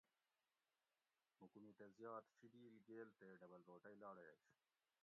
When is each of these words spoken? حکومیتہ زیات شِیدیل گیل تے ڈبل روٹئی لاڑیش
حکومیتہ 1.41 1.83
زیات 1.97 2.25
شِیدیل 2.39 2.75
گیل 2.87 3.09
تے 3.19 3.29
ڈبل 3.41 3.61
روٹئی 3.67 3.95
لاڑیش 4.01 4.41